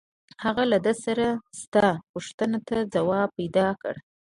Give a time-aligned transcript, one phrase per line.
[0.43, 1.27] هغه له ده سره
[1.59, 3.95] شته پوښتنو ته ځواب پیدا کړ